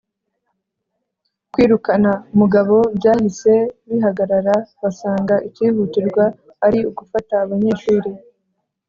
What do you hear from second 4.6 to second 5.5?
basanga